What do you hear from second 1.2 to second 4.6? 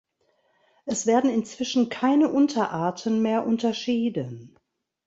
inzwischen keine Unterarten mehr unterschieden.